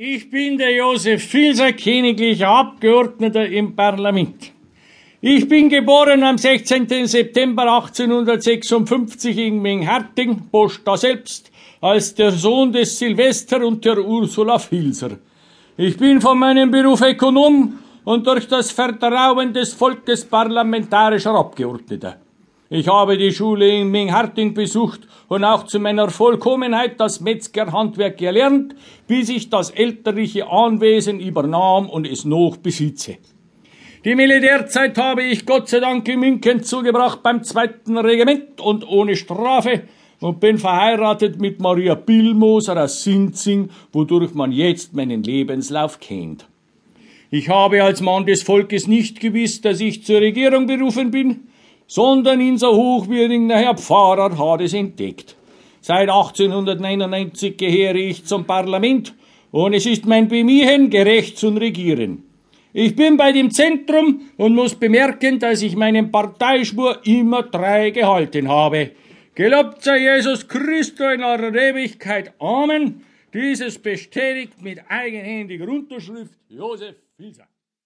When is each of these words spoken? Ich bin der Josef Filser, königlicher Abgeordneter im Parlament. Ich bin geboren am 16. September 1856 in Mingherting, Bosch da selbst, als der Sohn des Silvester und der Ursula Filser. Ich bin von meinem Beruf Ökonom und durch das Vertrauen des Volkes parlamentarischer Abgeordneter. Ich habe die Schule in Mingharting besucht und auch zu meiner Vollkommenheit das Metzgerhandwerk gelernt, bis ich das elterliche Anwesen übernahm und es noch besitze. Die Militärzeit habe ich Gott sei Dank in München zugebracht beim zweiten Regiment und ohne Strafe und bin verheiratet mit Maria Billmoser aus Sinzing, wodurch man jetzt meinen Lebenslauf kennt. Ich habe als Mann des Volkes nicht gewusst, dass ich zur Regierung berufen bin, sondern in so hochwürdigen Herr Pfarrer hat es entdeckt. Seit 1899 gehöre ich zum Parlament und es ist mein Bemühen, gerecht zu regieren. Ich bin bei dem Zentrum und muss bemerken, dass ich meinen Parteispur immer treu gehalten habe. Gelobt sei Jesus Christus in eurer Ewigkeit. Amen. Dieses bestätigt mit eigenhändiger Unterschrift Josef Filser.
Ich 0.00 0.30
bin 0.30 0.56
der 0.56 0.72
Josef 0.76 1.24
Filser, 1.24 1.72
königlicher 1.72 2.46
Abgeordneter 2.46 3.48
im 3.48 3.74
Parlament. 3.74 4.52
Ich 5.20 5.48
bin 5.48 5.68
geboren 5.68 6.22
am 6.22 6.38
16. 6.38 7.08
September 7.08 7.62
1856 7.62 9.36
in 9.38 9.60
Mingherting, 9.60 10.42
Bosch 10.52 10.80
da 10.84 10.96
selbst, 10.96 11.50
als 11.80 12.14
der 12.14 12.30
Sohn 12.30 12.70
des 12.70 12.96
Silvester 12.96 13.66
und 13.66 13.84
der 13.84 13.98
Ursula 13.98 14.60
Filser. 14.60 15.18
Ich 15.76 15.96
bin 15.96 16.20
von 16.20 16.38
meinem 16.38 16.70
Beruf 16.70 17.02
Ökonom 17.02 17.80
und 18.04 18.24
durch 18.24 18.46
das 18.46 18.70
Vertrauen 18.70 19.52
des 19.52 19.74
Volkes 19.74 20.24
parlamentarischer 20.24 21.34
Abgeordneter. 21.34 22.18
Ich 22.70 22.86
habe 22.86 23.16
die 23.16 23.32
Schule 23.32 23.66
in 23.66 23.90
Mingharting 23.90 24.52
besucht 24.52 25.00
und 25.28 25.42
auch 25.42 25.64
zu 25.64 25.80
meiner 25.80 26.10
Vollkommenheit 26.10 27.00
das 27.00 27.20
Metzgerhandwerk 27.20 28.18
gelernt, 28.18 28.74
bis 29.06 29.30
ich 29.30 29.48
das 29.48 29.70
elterliche 29.70 30.50
Anwesen 30.50 31.18
übernahm 31.18 31.88
und 31.88 32.06
es 32.06 32.26
noch 32.26 32.58
besitze. 32.58 33.16
Die 34.04 34.14
Militärzeit 34.14 34.98
habe 34.98 35.22
ich 35.22 35.46
Gott 35.46 35.70
sei 35.70 35.80
Dank 35.80 36.06
in 36.08 36.20
München 36.20 36.62
zugebracht 36.62 37.22
beim 37.22 37.42
zweiten 37.42 37.96
Regiment 37.96 38.60
und 38.60 38.86
ohne 38.86 39.16
Strafe 39.16 39.84
und 40.20 40.38
bin 40.38 40.58
verheiratet 40.58 41.40
mit 41.40 41.60
Maria 41.60 41.94
Billmoser 41.94 42.82
aus 42.84 43.02
Sinzing, 43.02 43.70
wodurch 43.92 44.34
man 44.34 44.52
jetzt 44.52 44.94
meinen 44.94 45.22
Lebenslauf 45.22 46.00
kennt. 46.00 46.46
Ich 47.30 47.48
habe 47.48 47.82
als 47.82 48.02
Mann 48.02 48.26
des 48.26 48.42
Volkes 48.42 48.86
nicht 48.86 49.20
gewusst, 49.20 49.64
dass 49.64 49.80
ich 49.80 50.04
zur 50.04 50.20
Regierung 50.20 50.66
berufen 50.66 51.10
bin, 51.10 51.48
sondern 51.88 52.40
in 52.40 52.58
so 52.58 52.72
hochwürdigen 52.76 53.50
Herr 53.50 53.74
Pfarrer 53.74 54.38
hat 54.38 54.60
es 54.60 54.74
entdeckt. 54.74 55.34
Seit 55.80 56.08
1899 56.08 57.56
gehöre 57.56 57.96
ich 57.96 58.24
zum 58.24 58.44
Parlament 58.44 59.14
und 59.50 59.72
es 59.72 59.86
ist 59.86 60.06
mein 60.06 60.28
Bemühen, 60.28 60.90
gerecht 60.90 61.38
zu 61.38 61.48
regieren. 61.48 62.24
Ich 62.74 62.94
bin 62.94 63.16
bei 63.16 63.32
dem 63.32 63.50
Zentrum 63.50 64.20
und 64.36 64.54
muss 64.54 64.74
bemerken, 64.74 65.38
dass 65.38 65.62
ich 65.62 65.74
meinen 65.74 66.12
Parteispur 66.12 67.00
immer 67.04 67.50
treu 67.50 67.90
gehalten 67.90 68.48
habe. 68.48 68.90
Gelobt 69.34 69.82
sei 69.82 70.16
Jesus 70.16 70.46
Christus 70.46 71.14
in 71.14 71.24
eurer 71.24 71.54
Ewigkeit. 71.54 72.34
Amen. 72.38 73.02
Dieses 73.32 73.78
bestätigt 73.78 74.60
mit 74.60 74.80
eigenhändiger 74.88 75.68
Unterschrift 75.68 76.34
Josef 76.48 76.96
Filser. 77.16 77.48